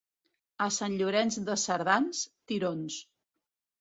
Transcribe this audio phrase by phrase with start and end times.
[0.65, 2.99] A Sant Llorenç de Cerdans, tirons.